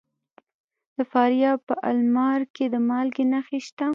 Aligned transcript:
د 0.95 0.97
فاریاب 1.11 1.59
په 1.69 1.75
المار 1.91 2.41
کې 2.55 2.65
د 2.73 2.75
مالګې 2.89 3.25
نښې 3.31 3.59
شته. 3.67 3.87